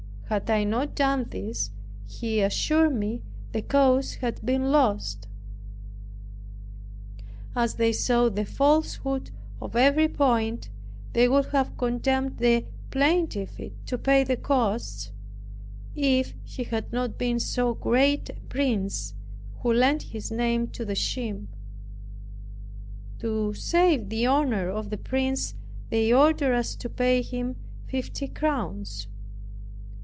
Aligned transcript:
Had 0.31 0.49
I 0.49 0.63
not 0.63 0.95
done 0.95 1.25
this, 1.29 1.71
he 2.07 2.39
assured 2.39 2.95
me 2.95 3.21
the 3.51 3.61
cause 3.61 4.13
had 4.15 4.39
been 4.45 4.71
lost. 4.71 5.27
As 7.53 7.73
they 7.73 7.91
saw 7.91 8.29
the 8.29 8.45
falsehood 8.45 9.31
of 9.61 9.75
every 9.75 10.07
point, 10.07 10.69
they 11.11 11.27
would 11.27 11.47
have 11.47 11.75
condemned 11.75 12.37
the 12.37 12.65
plaintiff 12.91 13.59
to 13.87 13.97
pay 13.97 14.23
the 14.23 14.37
costs, 14.37 15.11
if 15.97 16.33
he 16.45 16.63
had 16.63 16.93
not 16.93 17.17
been 17.17 17.37
so 17.37 17.73
great 17.73 18.29
a 18.29 18.35
prince, 18.47 19.13
who 19.63 19.73
lent 19.73 20.01
his 20.03 20.31
name 20.31 20.69
to 20.69 20.85
the 20.85 20.95
scheme. 20.95 21.49
To 23.19 23.53
save 23.53 24.07
the 24.07 24.27
honor 24.27 24.69
of 24.69 24.91
the 24.91 24.97
prince 24.97 25.55
they 25.89 26.13
ordered 26.13 26.53
us 26.55 26.73
to 26.77 26.87
pay 26.89 27.21
him 27.21 27.57
fifty 27.85 28.29
crowns. 28.29 29.07